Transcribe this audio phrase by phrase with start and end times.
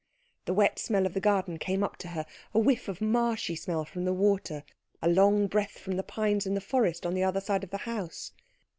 [0.45, 3.85] The wet smell of the garden came up to her, a whiff of marshy smell
[3.85, 4.63] from the water,
[4.99, 7.77] a long breath from the pines in the forest on the other side of the
[7.85, 8.31] house.